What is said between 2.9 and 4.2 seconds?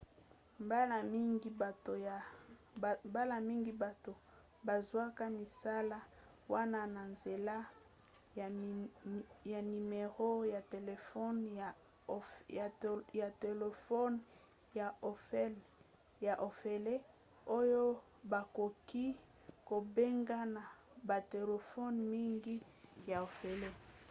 mbala mingi bato